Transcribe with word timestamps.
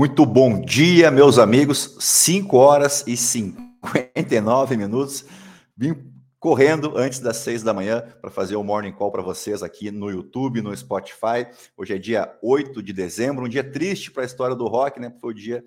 Muito 0.00 0.24
bom 0.24 0.62
dia, 0.62 1.10
meus 1.10 1.38
amigos. 1.38 1.94
5 2.00 2.56
horas 2.56 3.04
e 3.06 3.18
59 3.18 4.74
minutos. 4.74 5.26
Vim 5.76 5.94
correndo 6.38 6.96
antes 6.96 7.20
das 7.20 7.36
6 7.36 7.62
da 7.62 7.74
manhã 7.74 8.00
para 8.18 8.30
fazer 8.30 8.56
o 8.56 8.64
morning 8.64 8.92
call 8.92 9.12
para 9.12 9.20
vocês 9.20 9.62
aqui 9.62 9.90
no 9.90 10.08
YouTube, 10.08 10.62
no 10.62 10.74
Spotify. 10.74 11.46
Hoje 11.76 11.96
é 11.96 11.98
dia 11.98 12.34
8 12.42 12.82
de 12.82 12.94
dezembro, 12.94 13.44
um 13.44 13.48
dia 13.48 13.62
triste 13.62 14.10
para 14.10 14.22
a 14.22 14.24
história 14.24 14.56
do 14.56 14.66
rock, 14.68 14.98
né? 14.98 15.14
Foi 15.20 15.32
o 15.32 15.36
dia 15.36 15.62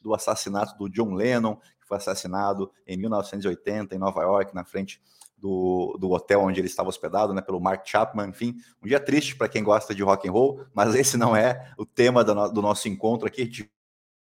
do 0.00 0.14
assassinato 0.14 0.78
do 0.78 0.88
John 0.88 1.12
Lennon, 1.12 1.56
que 1.56 1.88
foi 1.88 1.96
assassinado 1.96 2.70
em 2.86 2.96
1980 2.96 3.96
em 3.96 3.98
Nova 3.98 4.22
York, 4.22 4.54
na 4.54 4.64
frente 4.64 5.02
do, 5.44 5.98
do 6.00 6.10
hotel 6.10 6.40
onde 6.40 6.58
ele 6.58 6.68
estava 6.68 6.88
hospedado, 6.88 7.34
né, 7.34 7.42
pelo 7.42 7.60
Mark 7.60 7.86
Chapman, 7.86 8.30
enfim, 8.30 8.56
um 8.82 8.88
dia 8.88 8.98
triste 8.98 9.36
para 9.36 9.46
quem 9.46 9.62
gosta 9.62 9.94
de 9.94 10.02
rock 10.02 10.26
and 10.26 10.32
roll, 10.32 10.64
mas 10.72 10.94
esse 10.96 11.18
não 11.18 11.36
é 11.36 11.70
o 11.76 11.84
tema 11.84 12.24
do, 12.24 12.48
do 12.48 12.62
nosso 12.62 12.88
encontro 12.88 13.28
aqui, 13.28 13.42
a 13.42 13.44
gente 13.44 13.70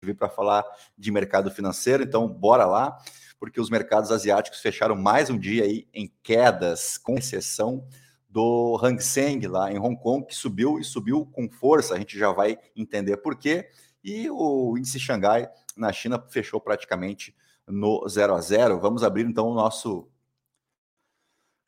veio 0.04 0.14
para 0.14 0.28
falar 0.28 0.66
de 0.98 1.10
mercado 1.10 1.50
financeiro, 1.50 2.02
então 2.02 2.28
bora 2.28 2.66
lá, 2.66 2.98
porque 3.40 3.58
os 3.58 3.70
mercados 3.70 4.12
asiáticos 4.12 4.60
fecharam 4.60 4.94
mais 4.94 5.30
um 5.30 5.38
dia 5.38 5.64
aí 5.64 5.88
em 5.94 6.12
quedas, 6.22 6.98
com 6.98 7.14
exceção 7.14 7.82
do 8.28 8.78
Hang 8.82 9.02
Seng 9.02 9.46
lá 9.46 9.72
em 9.72 9.78
Hong 9.78 9.96
Kong, 9.96 10.26
que 10.26 10.34
subiu 10.34 10.78
e 10.78 10.84
subiu 10.84 11.24
com 11.24 11.48
força, 11.48 11.94
a 11.94 11.98
gente 11.98 12.18
já 12.18 12.30
vai 12.32 12.58
entender 12.76 13.16
por 13.16 13.34
quê, 13.34 13.70
e 14.04 14.28
o 14.28 14.76
índice 14.76 15.00
Xangai 15.00 15.48
na 15.74 15.90
China 15.90 16.22
fechou 16.28 16.60
praticamente 16.60 17.34
no 17.66 18.06
0 18.06 18.34
a 18.34 18.40
0. 18.42 18.78
Vamos 18.78 19.02
abrir 19.02 19.24
então 19.24 19.48
o 19.48 19.54
nosso 19.54 20.06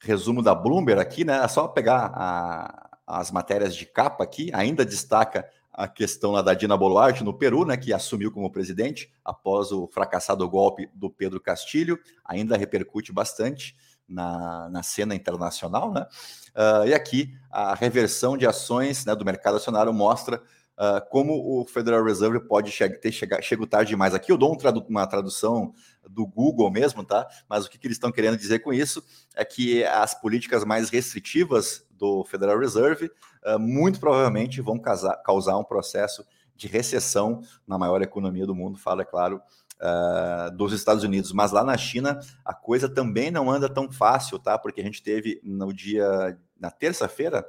resumo 0.00 0.42
da 0.42 0.54
Bloomberg 0.54 1.00
aqui, 1.00 1.24
né? 1.24 1.44
É 1.44 1.48
só 1.48 1.68
pegar 1.68 2.12
a, 2.14 2.90
as 3.06 3.30
matérias 3.30 3.74
de 3.74 3.86
capa 3.86 4.24
aqui, 4.24 4.50
ainda 4.52 4.84
destaca 4.84 5.48
a 5.72 5.88
questão 5.88 6.32
lá 6.32 6.42
da 6.42 6.52
Dina 6.52 6.76
Boluarte 6.76 7.24
no 7.24 7.32
Peru, 7.32 7.64
né, 7.64 7.76
que 7.76 7.92
assumiu 7.92 8.30
como 8.30 8.50
presidente 8.50 9.10
após 9.24 9.72
o 9.72 9.86
fracassado 9.86 10.48
golpe 10.48 10.90
do 10.94 11.08
Pedro 11.08 11.40
Castilho, 11.40 11.98
ainda 12.24 12.56
repercute 12.56 13.12
bastante 13.12 13.76
na, 14.06 14.68
na 14.68 14.82
cena 14.82 15.14
internacional, 15.14 15.92
né? 15.92 16.06
Uh, 16.50 16.88
e 16.88 16.94
aqui 16.94 17.32
a 17.50 17.74
reversão 17.74 18.36
de 18.36 18.46
ações 18.46 19.04
né, 19.04 19.14
do 19.14 19.24
mercado 19.24 19.56
acionário 19.56 19.92
mostra 19.92 20.42
Uh, 20.80 21.06
como 21.10 21.60
o 21.60 21.66
Federal 21.66 22.02
Reserve 22.02 22.40
pode 22.40 22.72
che 22.72 22.88
ter 22.88 23.12
chegado 23.12 23.42
chego 23.42 23.66
tarde 23.66 23.90
demais. 23.90 24.14
Aqui 24.14 24.32
eu 24.32 24.38
dou 24.38 24.54
um 24.54 24.56
tradu 24.56 24.82
uma 24.88 25.06
tradução 25.06 25.74
do 26.08 26.26
Google 26.26 26.70
mesmo, 26.70 27.04
tá? 27.04 27.28
Mas 27.46 27.66
o 27.66 27.70
que, 27.70 27.76
que 27.76 27.86
eles 27.86 27.96
estão 27.96 28.10
querendo 28.10 28.38
dizer 28.38 28.60
com 28.60 28.72
isso 28.72 29.04
é 29.36 29.44
que 29.44 29.84
as 29.84 30.18
políticas 30.18 30.64
mais 30.64 30.88
restritivas 30.88 31.86
do 31.90 32.24
Federal 32.24 32.58
Reserve 32.58 33.10
uh, 33.44 33.58
muito 33.58 34.00
provavelmente 34.00 34.62
vão 34.62 34.78
causar, 34.78 35.58
um 35.58 35.64
processo 35.64 36.24
de 36.56 36.66
recessão 36.66 37.42
na 37.66 37.76
maior 37.76 38.00
economia 38.00 38.46
do 38.46 38.54
mundo, 38.54 38.78
fala, 38.78 39.02
é 39.02 39.04
claro, 39.04 39.38
uh, 39.82 40.50
dos 40.56 40.72
Estados 40.72 41.04
Unidos. 41.04 41.30
Mas 41.30 41.52
lá 41.52 41.62
na 41.62 41.76
China 41.76 42.18
a 42.42 42.54
coisa 42.54 42.88
também 42.88 43.30
não 43.30 43.50
anda 43.50 43.68
tão 43.68 43.92
fácil, 43.92 44.38
tá? 44.38 44.58
Porque 44.58 44.80
a 44.80 44.84
gente 44.84 45.02
teve 45.02 45.42
no 45.44 45.74
dia, 45.74 46.38
na 46.58 46.70
terça-feira, 46.70 47.44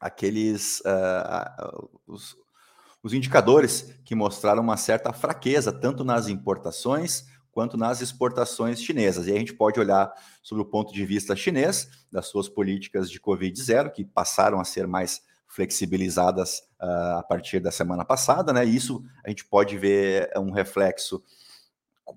aqueles 0.00 0.80
uh, 0.80 1.88
os, 2.06 2.36
os 3.02 3.12
indicadores 3.12 3.94
que 4.04 4.14
mostraram 4.14 4.62
uma 4.62 4.76
certa 4.76 5.12
fraqueza 5.12 5.72
tanto 5.72 6.02
nas 6.04 6.28
importações 6.28 7.26
quanto 7.52 7.76
nas 7.76 8.00
exportações 8.00 8.80
chinesas. 8.80 9.26
E 9.26 9.32
a 9.32 9.38
gente 9.38 9.54
pode 9.54 9.78
olhar 9.78 10.12
sobre 10.42 10.62
o 10.62 10.66
ponto 10.66 10.92
de 10.92 11.04
vista 11.04 11.36
chinês, 11.36 11.88
das 12.10 12.26
suas 12.26 12.48
políticas 12.48 13.10
de 13.10 13.20
Covid-0, 13.20 13.90
que 13.90 14.04
passaram 14.04 14.60
a 14.60 14.64
ser 14.64 14.86
mais 14.86 15.22
flexibilizadas 15.46 16.60
uh, 16.80 17.18
a 17.18 17.24
partir 17.28 17.58
da 17.58 17.72
semana 17.72 18.04
passada, 18.04 18.52
né? 18.52 18.64
Isso 18.64 19.02
a 19.24 19.28
gente 19.28 19.44
pode 19.44 19.76
ver 19.76 20.30
um 20.36 20.52
reflexo 20.52 21.22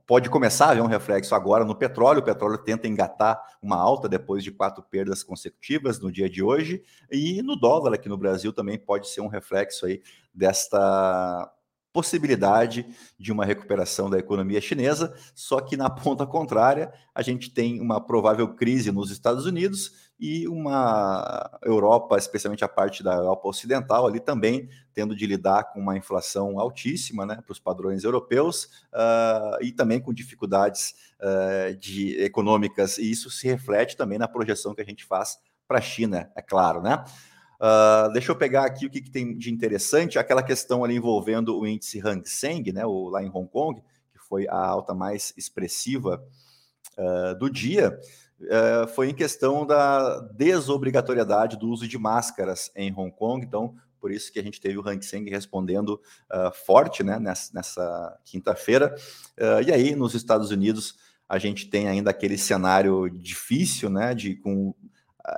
pode 0.06 0.30
começar 0.30 0.68
a 0.68 0.72
haver 0.72 0.82
um 0.82 0.88
reflexo 0.88 1.34
agora 1.36 1.66
no 1.66 1.76
petróleo. 1.76 2.20
O 2.20 2.24
petróleo 2.24 2.58
tenta 2.58 2.88
engatar 2.88 3.42
uma 3.62 3.78
alta 3.78 4.10
depois 4.10 4.44
de 4.44 4.52
quatro 4.52 4.84
perdas 4.84 5.24
consecutivas 5.24 6.00
no 6.00 6.12
dia 6.12 6.30
de 6.30 6.44
hoje. 6.44 6.84
E 7.12 7.42
no 7.42 7.56
dólar 7.56 7.94
aqui 7.94 8.10
no 8.10 8.18
Brasil 8.18 8.52
também 8.54 8.78
pode 8.78 9.10
ser 9.10 9.22
um 9.22 9.28
reflexo 9.28 9.86
aí 9.86 10.02
desta 10.34 11.52
possibilidade 11.94 12.88
de 13.20 13.32
uma 13.32 13.46
recuperação 13.46 14.10
da 14.10 14.18
economia 14.18 14.60
chinesa, 14.60 15.14
só 15.36 15.62
que 15.62 15.78
na 15.78 15.88
ponta 15.92 16.26
contrária, 16.26 16.92
a 17.14 17.22
gente 17.22 17.52
tem 17.52 17.80
uma 17.80 18.02
provável 18.02 18.56
crise 18.56 18.92
nos 18.92 19.12
Estados 19.12 19.46
Unidos 19.46 20.12
e 20.24 20.48
uma 20.48 21.52
Europa, 21.62 22.18
especialmente 22.18 22.64
a 22.64 22.70
parte 22.70 23.04
da 23.04 23.14
Europa 23.14 23.46
Ocidental, 23.50 24.08
ali 24.08 24.22
também 24.22 24.70
tendo 24.94 25.14
de 25.14 25.28
lidar 25.28 25.66
com 25.66 25.82
uma 25.82 25.98
inflação 25.98 26.58
altíssima 26.58 27.26
né, 27.26 27.42
para 27.46 27.52
os 27.52 27.60
padrões 27.60 28.06
europeus 28.06 28.70
uh, 28.94 29.62
e 29.62 29.74
também 29.74 30.00
com 30.00 30.14
dificuldades 30.14 30.96
uh, 31.20 31.76
de, 31.76 32.24
econômicas, 32.24 32.98
e 32.98 33.12
isso 33.12 33.30
se 33.30 33.50
reflete 33.50 33.98
também 33.98 34.18
na 34.18 34.26
projeção 34.26 34.74
que 34.74 34.82
a 34.82 34.86
gente 34.86 35.04
faz 35.04 35.38
para 35.68 35.80
a 35.80 35.82
China, 35.82 36.32
é 36.38 36.42
claro, 36.42 36.82
né? 36.82 37.04
Uh, 37.60 38.10
deixa 38.14 38.32
eu 38.32 38.36
pegar 38.38 38.64
aqui 38.64 38.86
o 38.86 38.90
que, 38.90 39.02
que, 39.02 39.12
tem 39.12 39.38
de 39.38 39.52
interessante, 39.52 40.18
aquela 40.18 40.42
questão 40.42 40.86
ali 40.86 40.96
envolvendo 40.96 41.60
o 41.60 41.68
índice 41.68 42.00
Hang 42.00 42.26
Seng, 42.30 42.72
né, 42.72 42.86
o, 42.86 43.10
lá 43.10 43.22
em 43.22 43.30
Hong 43.30 43.50
Kong, 43.50 43.82
que 44.14 44.20
foi 44.20 44.48
a 44.48 44.56
alta 44.56 44.94
mais 44.94 45.34
expressiva 45.36 46.24
do 47.40 47.50
dia, 47.50 48.00
uh, 48.46 48.88
foi 48.88 49.10
em 49.10 49.14
questão 49.14 49.66
da 49.66 50.20
desobrigatoriedade 50.36 51.58
do 51.58 51.70
uso 51.70 51.88
de 51.88 51.98
máscaras 51.98 52.72
em 52.76 52.94
Hong 52.94 53.12
Kong, 53.12 53.46
então 53.46 53.76
por 54.00 54.12
isso 54.12 54.32
que 54.32 54.40
a 54.40 54.44
gente 54.44 54.60
teve 54.60 54.78
o 54.78 54.88
Hang 54.88 55.04
Seng 55.06 55.30
respondendo 55.30 55.98
forte 56.66 57.06
né, 57.06 57.18
nessa, 57.18 57.54
nessa 57.54 58.20
quinta-feira. 58.26 58.94
e 59.66 59.72
aí, 59.72 59.96
nos 59.96 60.14
Estados 60.14 60.52
Unidos, 60.52 60.98
a 61.30 61.38
gente 61.38 61.70
tem 61.70 61.88
ainda 61.88 62.10
aquele 62.10 62.38
cenário 62.38 63.10
difícil, 63.10 63.90
né, 63.90 64.14
de 64.14 64.36
com 64.36 64.76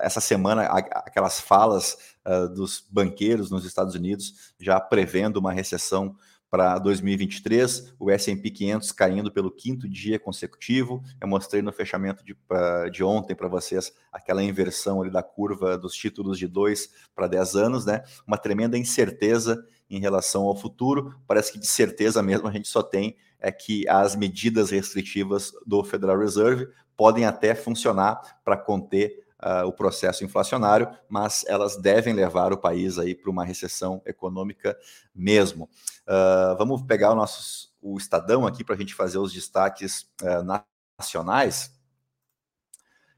essa 0.02 0.20
semana 0.20 0.64
aquelas 0.64 1.40
falas 1.40 1.98
uh, 2.26 2.50
dos 2.50 2.84
banqueiros 2.90 3.52
nos 3.52 3.66
Estados 3.66 3.94
Unidos 3.94 4.54
já 4.60 4.80
prevendo 4.80 5.38
uma 5.38 5.54
recessão 5.54 6.16
para 6.56 6.80
2023, 6.80 7.94
o 8.00 8.10
S&P 8.10 8.50
500 8.50 8.94
caindo 8.94 9.30
pelo 9.30 9.52
quinto 9.52 9.90
dia 9.90 10.18
consecutivo. 10.18 11.04
Eu 11.20 11.28
mostrei 11.28 11.62
no 11.62 11.70
fechamento 11.74 12.24
de, 12.24 12.34
de 12.94 13.04
ontem 13.04 13.36
para 13.36 13.50
vocês 13.50 13.92
aquela 14.10 14.42
inversão 14.42 15.02
ali 15.02 15.12
da 15.12 15.22
curva 15.22 15.78
dos 15.78 15.94
títulos 15.94 16.40
de 16.40 16.48
2 16.48 16.90
para 17.14 17.28
10 17.28 17.56
anos, 17.58 17.86
né? 17.86 18.04
Uma 18.26 18.38
tremenda 18.38 18.78
incerteza 18.78 19.68
em 19.90 20.00
relação 20.00 20.44
ao 20.44 20.56
futuro. 20.56 21.20
Parece 21.28 21.52
que 21.52 21.60
de 21.60 21.68
certeza 21.68 22.24
mesmo 22.24 22.48
a 22.48 22.52
gente 22.54 22.70
só 22.70 22.82
tem 22.82 23.18
é 23.38 23.52
que 23.52 23.86
as 23.90 24.16
medidas 24.16 24.70
restritivas 24.70 25.52
do 25.68 25.84
Federal 25.84 26.18
Reserve 26.18 26.70
podem 26.96 27.26
até 27.26 27.54
funcionar 27.54 28.40
para 28.46 28.56
conter 28.56 29.25
uh, 29.44 29.66
o 29.66 29.72
processo 29.72 30.24
inflacionário, 30.24 30.90
mas 31.10 31.44
elas 31.48 31.78
devem 31.78 32.14
levar 32.14 32.54
o 32.54 32.58
país 32.58 32.98
aí 32.98 33.16
para 33.16 33.32
uma 33.32 33.46
recessão 33.46 34.02
econômica 34.06 34.78
mesmo. 35.14 35.70
Uh, 36.08 36.58
vamos 36.58 36.82
pegar 36.84 37.12
o 37.12 37.16
nosso 37.16 37.74
o 37.86 37.98
Estadão 37.98 38.48
aqui 38.48 38.64
para 38.64 38.74
a 38.74 38.78
gente 38.78 38.96
fazer 38.96 39.20
os 39.20 39.32
destaques 39.32 40.10
uh, 40.24 40.64
nacionais. 41.00 41.72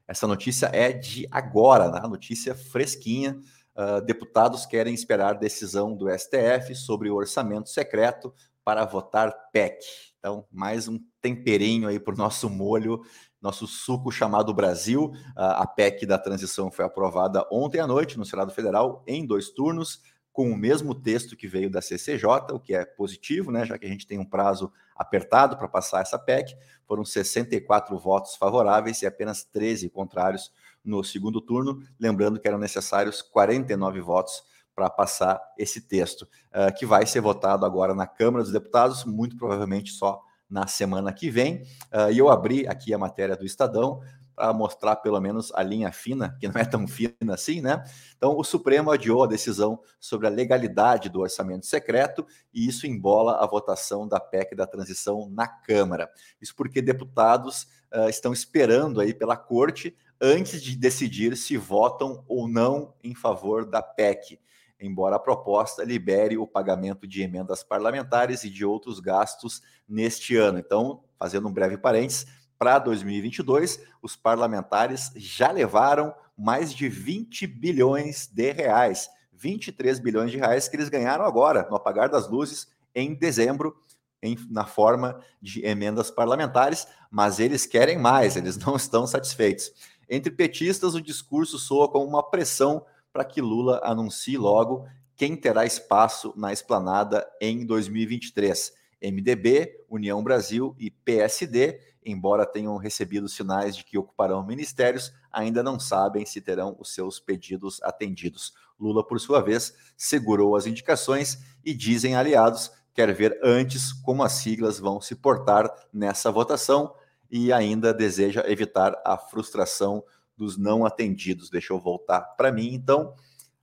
Essa 0.06 0.26
notícia 0.26 0.66
é 0.66 0.92
de 0.92 1.26
agora, 1.30 1.90
né? 1.90 2.00
notícia 2.06 2.54
fresquinha. 2.54 3.40
Uh, 3.74 4.04
deputados 4.04 4.66
querem 4.66 4.92
esperar 4.92 5.38
decisão 5.38 5.96
do 5.96 6.06
STF 6.10 6.74
sobre 6.74 7.08
o 7.08 7.14
orçamento 7.14 7.70
secreto 7.70 8.34
para 8.68 8.84
votar 8.84 9.32
PEC. 9.50 9.78
Então, 10.18 10.44
mais 10.52 10.88
um 10.88 11.00
temperinho 11.22 11.88
aí 11.88 11.98
para 11.98 12.12
o 12.12 12.18
nosso 12.18 12.50
molho 12.50 13.00
nosso 13.40 13.66
suco 13.66 14.12
chamado 14.12 14.52
Brasil. 14.52 15.10
A 15.34 15.66
PEC 15.66 16.04
da 16.04 16.18
transição 16.18 16.70
foi 16.70 16.84
aprovada 16.84 17.46
ontem 17.50 17.80
à 17.80 17.86
noite 17.86 18.18
no 18.18 18.26
Senado 18.26 18.52
Federal 18.52 19.02
em 19.06 19.24
dois 19.24 19.48
turnos, 19.48 20.02
com 20.30 20.50
o 20.50 20.56
mesmo 20.56 20.94
texto 20.94 21.34
que 21.34 21.48
veio 21.48 21.70
da 21.70 21.80
CCJ, 21.80 22.52
o 22.52 22.60
que 22.60 22.74
é 22.74 22.84
positivo, 22.84 23.50
né, 23.50 23.64
já 23.64 23.78
que 23.78 23.86
a 23.86 23.88
gente 23.88 24.06
tem 24.06 24.18
um 24.18 24.24
prazo 24.24 24.70
apertado 24.94 25.56
para 25.56 25.66
passar 25.66 26.02
essa 26.02 26.18
PEC. 26.18 26.54
Foram 26.86 27.06
64 27.06 27.98
votos 27.98 28.36
favoráveis 28.36 29.00
e 29.00 29.06
apenas 29.06 29.44
13 29.44 29.88
contrários 29.88 30.52
no 30.84 31.02
segundo 31.02 31.40
turno, 31.40 31.82
lembrando 31.98 32.38
que 32.38 32.46
eram 32.46 32.58
necessários 32.58 33.22
49 33.22 34.02
votos 34.02 34.42
para 34.78 34.88
passar 34.88 35.40
esse 35.58 35.80
texto, 35.80 36.22
uh, 36.22 36.72
que 36.78 36.86
vai 36.86 37.04
ser 37.04 37.20
votado 37.20 37.66
agora 37.66 37.96
na 37.96 38.06
Câmara 38.06 38.44
dos 38.44 38.52
Deputados, 38.52 39.04
muito 39.04 39.36
provavelmente 39.36 39.90
só 39.90 40.22
na 40.48 40.68
semana 40.68 41.12
que 41.12 41.28
vem. 41.28 41.62
Uh, 41.92 42.12
e 42.12 42.18
eu 42.18 42.28
abri 42.28 42.64
aqui 42.68 42.94
a 42.94 42.98
matéria 42.98 43.36
do 43.36 43.44
Estadão 43.44 44.00
para 44.36 44.52
mostrar 44.52 44.94
pelo 44.94 45.20
menos 45.20 45.50
a 45.52 45.64
linha 45.64 45.90
fina, 45.90 46.36
que 46.38 46.46
não 46.46 46.60
é 46.60 46.64
tão 46.64 46.86
fina 46.86 47.34
assim, 47.34 47.60
né? 47.60 47.82
Então, 48.16 48.38
o 48.38 48.44
Supremo 48.44 48.92
adiou 48.92 49.24
a 49.24 49.26
decisão 49.26 49.80
sobre 49.98 50.28
a 50.28 50.30
legalidade 50.30 51.08
do 51.08 51.22
orçamento 51.22 51.66
secreto 51.66 52.24
e 52.54 52.68
isso 52.68 52.86
embola 52.86 53.42
a 53.42 53.46
votação 53.48 54.06
da 54.06 54.20
PEC 54.20 54.54
da 54.54 54.64
transição 54.64 55.28
na 55.28 55.48
Câmara. 55.48 56.08
Isso 56.40 56.54
porque 56.54 56.80
deputados 56.80 57.64
uh, 57.92 58.08
estão 58.08 58.32
esperando 58.32 59.00
aí 59.00 59.12
pela 59.12 59.36
corte 59.36 59.92
antes 60.20 60.62
de 60.62 60.76
decidir 60.76 61.36
se 61.36 61.56
votam 61.56 62.24
ou 62.28 62.46
não 62.46 62.94
em 63.02 63.16
favor 63.16 63.64
da 63.64 63.82
PEC. 63.82 64.38
Embora 64.80 65.16
a 65.16 65.20
proposta 65.20 65.84
libere 65.84 66.36
o 66.36 66.46
pagamento 66.46 67.06
de 67.06 67.22
emendas 67.22 67.62
parlamentares 67.62 68.44
e 68.44 68.50
de 68.50 68.64
outros 68.64 69.00
gastos 69.00 69.62
neste 69.88 70.36
ano. 70.36 70.58
Então, 70.58 71.02
fazendo 71.18 71.48
um 71.48 71.52
breve 71.52 71.76
parênteses, 71.76 72.26
para 72.58 72.78
2022, 72.78 73.80
os 74.02 74.16
parlamentares 74.16 75.12
já 75.16 75.50
levaram 75.50 76.14
mais 76.36 76.74
de 76.74 76.88
20 76.88 77.46
bilhões 77.46 78.26
de 78.26 78.52
reais, 78.52 79.08
23 79.32 79.98
bilhões 80.00 80.30
de 80.30 80.38
reais 80.38 80.68
que 80.68 80.76
eles 80.76 80.88
ganharam 80.88 81.24
agora, 81.24 81.66
no 81.70 81.76
apagar 81.76 82.08
das 82.08 82.28
luzes, 82.28 82.68
em 82.94 83.14
dezembro, 83.14 83.76
em, 84.20 84.36
na 84.50 84.64
forma 84.64 85.20
de 85.40 85.64
emendas 85.64 86.10
parlamentares, 86.10 86.88
mas 87.10 87.38
eles 87.38 87.64
querem 87.64 87.98
mais, 87.98 88.36
eles 88.36 88.56
não 88.56 88.74
estão 88.76 89.06
satisfeitos. 89.06 89.72
Entre 90.08 90.32
petistas, 90.32 90.94
o 90.94 91.02
discurso 91.02 91.58
soa 91.58 91.88
como 91.88 92.06
uma 92.06 92.28
pressão 92.28 92.84
para 93.18 93.24
que 93.24 93.40
Lula 93.40 93.80
anuncie 93.82 94.38
logo 94.38 94.86
quem 95.16 95.34
terá 95.34 95.66
espaço 95.66 96.32
na 96.36 96.52
esplanada 96.52 97.28
em 97.40 97.66
2023. 97.66 98.72
MDB, 99.02 99.84
União 99.90 100.22
Brasil 100.22 100.72
e 100.78 100.88
PSD, 100.88 101.80
embora 102.06 102.46
tenham 102.46 102.76
recebido 102.76 103.28
sinais 103.28 103.76
de 103.76 103.82
que 103.82 103.98
ocuparão 103.98 104.46
ministérios, 104.46 105.12
ainda 105.32 105.64
não 105.64 105.80
sabem 105.80 106.24
se 106.24 106.40
terão 106.40 106.76
os 106.78 106.94
seus 106.94 107.18
pedidos 107.18 107.82
atendidos. 107.82 108.54
Lula, 108.78 109.04
por 109.04 109.18
sua 109.18 109.40
vez, 109.40 109.74
segurou 109.96 110.54
as 110.54 110.64
indicações 110.68 111.38
e 111.64 111.74
dizem 111.74 112.14
aliados 112.14 112.70
quer 112.94 113.12
ver 113.12 113.36
antes 113.42 113.92
como 113.92 114.22
as 114.22 114.34
siglas 114.34 114.78
vão 114.78 115.00
se 115.00 115.16
portar 115.16 115.68
nessa 115.92 116.30
votação 116.30 116.94
e 117.28 117.52
ainda 117.52 117.92
deseja 117.92 118.44
evitar 118.46 119.00
a 119.04 119.18
frustração 119.18 120.04
dos 120.38 120.56
não 120.56 120.86
atendidos. 120.86 121.50
Deixa 121.50 121.72
eu 121.72 121.78
voltar 121.78 122.20
para 122.20 122.52
mim, 122.52 122.72
então. 122.72 123.14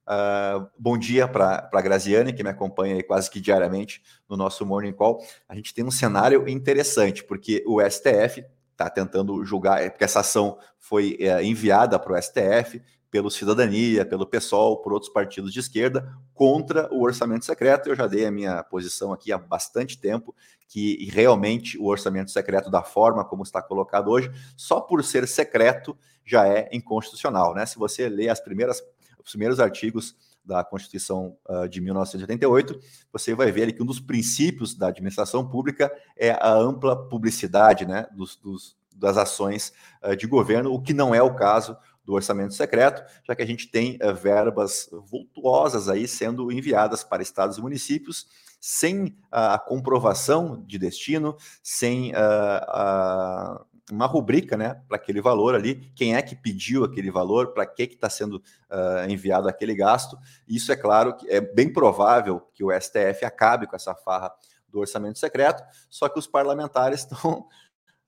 Uh, 0.07 0.69
bom 0.77 0.99
dia 0.99 1.27
para 1.27 1.67
a 1.73 1.81
Graziane, 1.81 2.31
que 2.31 2.43
me 2.43 2.49
acompanha 2.49 3.01
quase 3.03 3.31
que 3.31 3.41
diariamente 3.41 4.03
no 4.29 4.37
nosso 4.37 4.63
Morning 4.63 4.93
Call. 4.93 5.25
A 5.49 5.55
gente 5.55 5.73
tem 5.73 5.83
um 5.83 5.89
cenário 5.89 6.47
interessante, 6.47 7.23
porque 7.23 7.63
o 7.65 7.81
STF 7.81 8.45
está 8.71 8.89
tentando 8.89 9.43
julgar, 9.43 9.81
é 9.81 9.89
porque 9.89 10.03
essa 10.03 10.19
ação 10.19 10.59
foi 10.77 11.17
é, 11.19 11.43
enviada 11.43 11.97
para 11.97 12.13
o 12.13 12.21
STF 12.21 12.81
pelo 13.09 13.31
Cidadania, 13.31 14.05
pelo 14.05 14.25
PSOL, 14.25 14.81
por 14.81 14.93
outros 14.93 15.11
partidos 15.11 15.53
de 15.53 15.59
esquerda, 15.59 16.13
contra 16.33 16.93
o 16.93 17.01
orçamento 17.01 17.45
secreto. 17.45 17.89
Eu 17.89 17.95
já 17.95 18.07
dei 18.07 18.25
a 18.25 18.31
minha 18.31 18.63
posição 18.63 19.13
aqui 19.13 19.31
há 19.31 19.37
bastante 19.37 19.97
tempo, 19.97 20.35
que 20.67 21.07
realmente 21.11 21.77
o 21.77 21.85
orçamento 21.85 22.31
secreto, 22.31 22.69
da 22.69 22.83
forma 22.83 23.23
como 23.23 23.43
está 23.43 23.61
colocado 23.61 24.09
hoje, 24.09 24.31
só 24.57 24.81
por 24.81 25.03
ser 25.03 25.27
secreto, 25.27 25.97
já 26.25 26.47
é 26.47 26.67
inconstitucional. 26.73 27.53
Né? 27.53 27.65
Se 27.65 27.77
você 27.77 28.09
lê 28.09 28.29
as 28.29 28.39
primeiras, 28.39 28.81
os 29.23 29.31
primeiros 29.31 29.59
artigos 29.59 30.15
da 30.43 30.63
Constituição 30.63 31.37
uh, 31.49 31.67
de 31.67 31.81
1988, 31.81 32.79
você 33.11 33.33
vai 33.33 33.51
ver 33.51 33.71
que 33.73 33.81
um 33.81 33.85
dos 33.85 33.99
princípios 33.99 34.75
da 34.75 34.87
administração 34.87 35.47
pública 35.47 35.91
é 36.15 36.31
a 36.31 36.53
ampla 36.53 37.07
publicidade 37.09 37.85
né, 37.85 38.07
dos, 38.11 38.35
dos 38.35 38.77
das 38.95 39.17
ações 39.17 39.73
uh, 40.01 40.15
de 40.15 40.25
governo, 40.25 40.73
o 40.73 40.81
que 40.81 40.93
não 40.93 41.13
é 41.13 41.21
o 41.21 41.35
caso 41.35 41.75
do 42.05 42.13
orçamento 42.13 42.53
secreto, 42.53 43.03
já 43.23 43.35
que 43.35 43.41
a 43.41 43.47
gente 43.47 43.67
tem 43.67 43.97
uh, 44.01 44.13
verbas 44.13 44.89
vultuosas 45.09 45.89
aí 45.89 46.07
sendo 46.07 46.51
enviadas 46.51 47.03
para 47.03 47.23
estados 47.23 47.57
e 47.57 47.61
municípios 47.61 48.27
sem 48.67 49.15
a 49.31 49.59
comprovação 49.59 50.63
de 50.65 50.79
destino, 50.79 51.37
sem 51.61 52.11
uh, 52.13 53.63
uma 53.91 54.07
rubrica 54.07 54.57
né, 54.57 54.81
para 54.87 54.97
aquele 54.97 55.21
valor 55.21 55.53
ali, 55.53 55.91
quem 55.95 56.15
é 56.15 56.21
que 56.23 56.35
pediu 56.35 56.83
aquele 56.83 57.11
valor, 57.11 57.53
para 57.53 57.65
que 57.65 57.83
está 57.83 58.09
sendo 58.09 58.37
uh, 58.37 59.07
enviado 59.07 59.47
aquele 59.47 59.75
gasto. 59.75 60.17
Isso 60.47 60.71
é 60.71 60.75
claro 60.75 61.15
que 61.15 61.29
é 61.29 61.39
bem 61.39 61.71
provável 61.71 62.41
que 62.53 62.63
o 62.63 62.71
STF 62.71 63.23
acabe 63.23 63.67
com 63.67 63.75
essa 63.75 63.93
farra 63.93 64.31
do 64.67 64.79
orçamento 64.79 65.19
secreto, 65.19 65.63
só 65.89 66.09
que 66.09 66.17
os 66.17 66.27
parlamentares 66.27 67.01
estão 67.07 67.47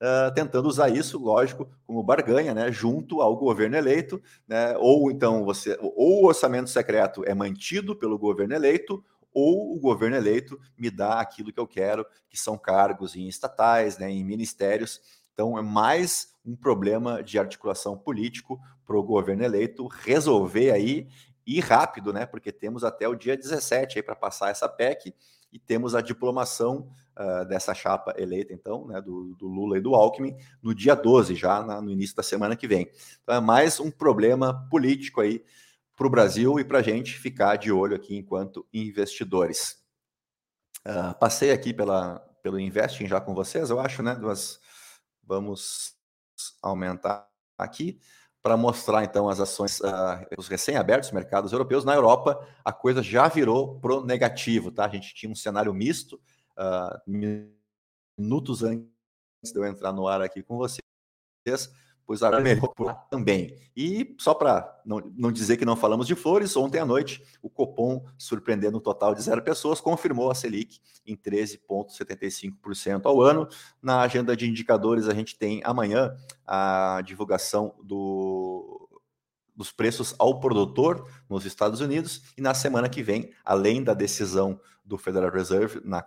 uh, 0.00 0.32
tentando 0.34 0.68
usar 0.68 0.88
isso, 0.88 1.18
lógico, 1.18 1.68
como 1.86 2.02
barganha, 2.02 2.54
né, 2.54 2.72
junto 2.72 3.20
ao 3.20 3.36
governo 3.36 3.76
eleito, 3.76 4.20
né, 4.46 4.76
ou 4.78 5.10
então 5.10 5.44
você, 5.44 5.78
ou 5.80 6.22
o 6.22 6.26
orçamento 6.26 6.70
secreto 6.70 7.24
é 7.24 7.34
mantido 7.34 7.94
pelo 7.94 8.18
governo 8.18 8.54
eleito, 8.54 9.04
ou 9.32 9.74
o 9.74 9.78
governo 9.78 10.16
eleito 10.16 10.58
me 10.76 10.90
dá 10.90 11.20
aquilo 11.20 11.52
que 11.52 11.60
eu 11.60 11.66
quero, 11.66 12.04
que 12.28 12.38
são 12.38 12.56
cargos 12.56 13.14
em 13.14 13.28
estatais, 13.28 13.98
né, 13.98 14.10
em 14.10 14.24
ministérios. 14.24 15.00
Então 15.32 15.56
é 15.56 15.62
mais 15.62 16.34
um 16.44 16.56
problema 16.56 17.22
de 17.22 17.38
articulação 17.38 17.96
político 17.96 18.58
para 18.84 18.96
o 18.96 19.02
governo 19.02 19.44
eleito 19.44 19.86
resolver 19.86 20.72
aí 20.72 21.06
e 21.46 21.60
rápido, 21.60 22.12
né? 22.12 22.26
Porque 22.26 22.50
temos 22.50 22.84
até 22.84 23.06
o 23.06 23.14
dia 23.14 23.36
17 23.36 23.98
aí 23.98 24.02
para 24.02 24.16
passar 24.16 24.50
essa 24.50 24.68
PEC 24.68 25.14
e 25.52 25.58
temos 25.58 25.94
a 25.94 26.00
diplomação 26.00 26.90
uh, 27.16 27.44
dessa 27.46 27.74
chapa 27.74 28.14
eleita, 28.16 28.52
então, 28.52 28.86
né, 28.86 29.00
do, 29.00 29.34
do, 29.34 29.48
Lula 29.48 29.78
e 29.78 29.80
do 29.80 29.94
Alckmin, 29.94 30.36
no 30.62 30.74
dia 30.74 30.94
12, 30.94 31.34
já 31.34 31.62
na, 31.62 31.80
no 31.80 31.90
início 31.90 32.14
da 32.14 32.22
semana 32.22 32.56
que 32.56 32.68
vem. 32.68 32.90
Então, 33.22 33.34
é 33.34 33.40
mais 33.40 33.80
um 33.80 33.90
problema 33.90 34.68
político 34.70 35.20
aí 35.20 35.44
para 35.96 36.06
o 36.06 36.10
Brasil 36.10 36.60
e 36.60 36.64
para 36.64 36.78
a 36.78 36.82
gente 36.82 37.18
ficar 37.18 37.56
de 37.56 37.72
olho 37.72 37.96
aqui 37.96 38.16
enquanto 38.16 38.66
investidores. 38.72 39.82
Uh, 40.86 41.18
passei 41.18 41.50
aqui 41.50 41.72
pela, 41.72 42.20
pelo 42.42 42.60
Investing 42.60 43.06
já 43.06 43.20
com 43.20 43.34
vocês, 43.34 43.70
eu 43.70 43.80
acho, 43.80 44.02
né? 44.02 44.16
Mas 44.20 44.60
vamos 45.24 45.94
aumentar 46.62 47.28
aqui 47.56 47.98
para 48.42 48.56
mostrar 48.56 49.04
então 49.04 49.28
as 49.28 49.40
ações, 49.40 49.80
uh, 49.80 50.24
os 50.36 50.48
recém-abertos 50.48 51.10
mercados 51.10 51.52
europeus. 51.52 51.84
Na 51.84 51.94
Europa, 51.94 52.46
a 52.64 52.72
coisa 52.72 53.02
já 53.02 53.28
virou 53.28 53.78
pro 53.80 54.04
negativo, 54.04 54.70
tá? 54.70 54.84
A 54.84 54.88
gente 54.88 55.14
tinha 55.14 55.30
um 55.30 55.34
cenário 55.34 55.72
misto, 55.74 56.20
uh, 56.58 57.00
minutos 58.16 58.62
antes 58.62 58.86
de 59.52 59.58
eu 59.58 59.66
entrar 59.66 59.92
no 59.92 60.06
ar 60.06 60.22
aqui 60.22 60.42
com 60.42 60.56
vocês, 60.56 60.82
pois 62.08 62.22
a 62.22 62.40
melhor 62.40 62.68
por 62.68 62.86
lá 62.86 62.94
também. 62.94 63.54
E 63.76 64.16
só 64.18 64.32
para 64.32 64.80
não, 64.82 64.98
não 65.14 65.30
dizer 65.30 65.58
que 65.58 65.66
não 65.66 65.76
falamos 65.76 66.06
de 66.06 66.14
flores, 66.14 66.56
ontem 66.56 66.78
à 66.78 66.86
noite 66.86 67.22
o 67.42 67.50
Copom, 67.50 68.02
surpreendendo 68.16 68.78
um 68.78 68.80
total 68.80 69.14
de 69.14 69.20
zero 69.20 69.42
pessoas, 69.42 69.78
confirmou 69.78 70.30
a 70.30 70.34
Selic 70.34 70.80
em 71.06 71.14
13,75% 71.14 73.02
ao 73.04 73.20
ano. 73.20 73.46
Na 73.82 74.00
agenda 74.00 74.34
de 74.34 74.48
indicadores, 74.48 75.06
a 75.06 75.12
gente 75.12 75.36
tem 75.36 75.60
amanhã 75.62 76.16
a 76.46 77.02
divulgação 77.04 77.74
do, 77.84 78.88
dos 79.54 79.70
preços 79.70 80.14
ao 80.18 80.40
produtor 80.40 81.06
nos 81.28 81.44
Estados 81.44 81.82
Unidos 81.82 82.22
e 82.38 82.40
na 82.40 82.54
semana 82.54 82.88
que 82.88 83.02
vem, 83.02 83.34
além 83.44 83.84
da 83.84 83.92
decisão 83.92 84.58
do 84.82 84.96
Federal 84.96 85.30
Reserve 85.30 85.82
na 85.84 86.02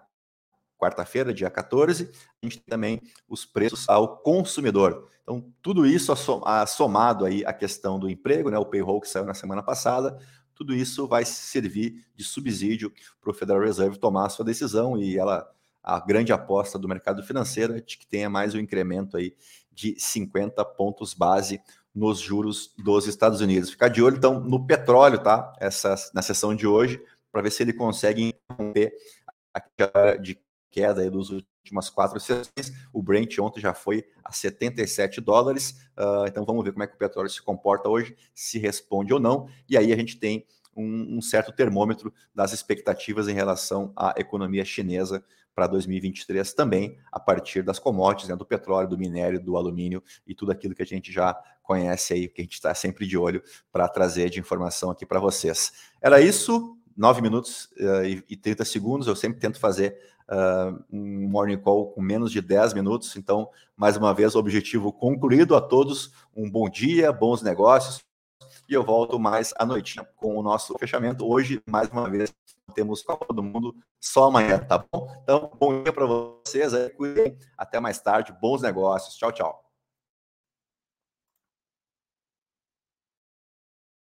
quarta-feira, 0.82 1.32
dia 1.32 1.50
14, 1.50 2.10
a 2.42 2.46
gente 2.46 2.58
tem 2.58 2.66
também 2.68 3.02
os 3.30 3.46
preços 3.46 3.88
ao 3.88 4.18
consumidor. 4.18 5.08
Então, 5.22 5.46
tudo 5.62 5.86
isso 5.86 6.12
somado 6.68 7.24
aí 7.24 7.46
à 7.46 7.54
questão 7.54 8.00
do 8.00 8.10
emprego, 8.10 8.50
né, 8.50 8.58
o 8.58 8.66
payroll 8.66 9.00
que 9.00 9.08
saiu 9.08 9.26
na 9.26 9.36
semana 9.36 9.62
passada, 9.62 10.18
tudo 10.56 10.74
isso 10.74 11.08
vai 11.08 11.24
servir 11.24 12.04
de 12.16 12.24
subsídio 12.24 12.92
para 13.22 13.30
o 13.30 13.34
Federal 13.34 13.62
Reserve 13.62 14.00
tomar 14.00 14.26
a 14.26 14.30
sua 14.30 14.44
decisão 14.44 14.98
e 14.98 15.18
ela 15.18 15.48
a 15.84 16.00
grande 16.00 16.32
aposta 16.32 16.78
do 16.78 16.88
mercado 16.88 17.24
financeiro 17.24 17.76
é 17.76 17.82
de 17.82 17.98
que 17.98 18.06
tenha 18.06 18.30
mais 18.30 18.54
um 18.54 18.60
incremento 18.60 19.18
aí 19.18 19.36
de 19.72 20.00
50 20.00 20.64
pontos 20.64 21.16
base 21.16 21.60
nos 21.94 22.20
juros 22.20 22.72
dos 22.78 23.08
Estados 23.08 23.42
Unidos. 23.42 23.72
Ficar 23.72 23.88
de 23.88 24.02
olho 24.02 24.18
então 24.18 24.40
no 24.40 24.64
petróleo, 24.66 25.18
tá? 25.18 25.52
Essa 25.60 25.96
na 26.14 26.22
sessão 26.22 26.56
de 26.56 26.68
hoje 26.68 27.04
para 27.32 27.42
ver 27.42 27.52
se 27.52 27.64
ele 27.64 27.74
consegue 27.74 28.36
romper 28.52 28.94
a 29.54 30.18
de 30.18 30.40
queda 30.72 31.02
aí 31.02 31.10
dos 31.10 31.30
últimas 31.30 31.90
quatro 31.90 32.20
sessões. 32.20 32.72
O 32.94 33.04
Brent 33.04 33.38
ontem 33.40 33.60
já 33.60 33.74
foi 33.74 34.06
a 34.24 34.32
77 34.32 35.22
dólares. 35.22 35.82
Uh, 35.98 36.26
então 36.28 36.46
vamos 36.46 36.64
ver 36.64 36.72
como 36.72 36.84
é 36.84 36.88
que 36.88 36.96
o 36.96 36.98
petróleo 36.98 37.30
se 37.30 37.42
comporta 37.42 37.90
hoje, 37.90 38.16
se 38.34 38.58
responde 38.58 39.14
ou 39.14 39.20
não. 39.20 39.48
E 39.70 39.78
aí 39.78 39.92
a 39.94 39.96
gente 39.96 40.18
tem 40.18 40.46
um, 40.76 41.18
um 41.18 41.22
certo 41.22 41.52
termômetro 41.52 42.14
das 42.34 42.54
expectativas 42.54 43.28
em 43.28 43.34
relação 43.34 43.92
à 43.96 44.14
economia 44.18 44.66
chinesa 44.66 45.24
para 45.54 45.68
2023 45.68 46.54
também, 46.54 46.98
a 47.12 47.20
partir 47.20 47.62
das 47.62 47.78
commodities, 47.78 48.30
né, 48.30 48.36
do 48.36 48.46
petróleo, 48.46 48.88
do 48.88 48.98
minério, 48.98 49.40
do 49.40 49.58
alumínio 49.58 50.02
e 50.26 50.34
tudo 50.34 50.52
aquilo 50.52 50.74
que 50.74 50.82
a 50.82 50.86
gente 50.86 51.12
já 51.12 51.34
conhece 51.62 52.14
aí, 52.14 52.28
que 52.28 52.42
a 52.42 52.44
gente 52.44 52.54
está 52.54 52.74
sempre 52.74 53.06
de 53.06 53.18
olho 53.18 53.44
para 53.72 53.88
trazer 53.88 54.30
de 54.30 54.40
informação 54.40 54.90
aqui 54.90 55.06
para 55.06 55.20
vocês. 55.20 55.74
Era 56.02 56.22
isso, 56.22 56.78
9 56.96 57.22
minutos 57.22 57.66
uh, 57.78 58.24
e 58.28 58.38
30 58.38 58.64
segundos, 58.66 59.08
eu 59.08 59.16
sempre 59.16 59.40
tento 59.40 59.60
fazer 59.60 59.98
uh, 60.32 60.84
um 60.92 61.28
morning 61.28 61.58
call 61.58 61.92
com 61.92 62.02
menos 62.02 62.32
de 62.32 62.42
10 62.42 62.74
minutos. 62.74 63.16
Então, 63.16 63.50
mais 63.76 63.98
uma 63.98 64.14
vez, 64.14 64.36
objetivo 64.36 64.92
concluído 64.94 65.56
a 65.56 65.62
todos. 65.62 66.12
Um 66.36 66.50
bom 66.50 66.70
dia, 66.70 67.12
bons 67.12 67.42
negócios. 67.42 68.02
E 68.70 68.74
eu 68.74 68.84
volto 68.84 69.20
mais 69.20 69.54
à 69.58 69.66
noite 69.66 70.00
com 70.16 70.38
o 70.38 70.42
nosso 70.42 70.78
fechamento. 70.80 71.30
Hoje, 71.30 71.62
mais 71.70 71.90
uma 71.90 72.10
vez, 72.10 72.34
temos 72.74 73.02
Copa 73.02 73.34
do 73.34 73.44
Mundo 73.44 73.76
só 74.00 74.28
amanhã, 74.28 74.60
tá 74.60 74.78
bom? 74.92 75.14
Então, 75.24 75.52
bom 75.60 75.84
dia 75.84 75.92
para 75.92 76.06
vocês. 76.06 76.72
Até 77.58 77.80
mais 77.82 78.00
tarde. 78.00 78.34
Bons 78.42 78.62
negócios. 78.62 79.16
Tchau, 79.16 79.32
tchau. 79.32 79.61